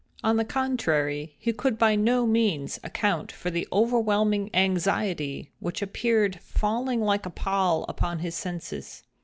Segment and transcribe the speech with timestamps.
[0.23, 6.39] On the contrary, he could by no means account for the overwhelming anxiety which appeared
[6.41, 9.03] falling like a pall upon his senses.